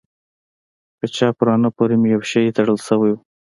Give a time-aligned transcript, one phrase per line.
[0.97, 3.17] په چپ ورانه پورې مې يو شى تړل سوى و.